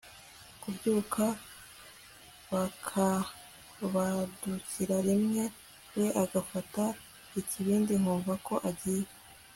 [0.61, 1.23] kubyuka,
[2.51, 5.43] bakabadukira rimwe,
[5.97, 6.83] we agafata
[7.39, 9.07] ikibindi nkumva ko agiye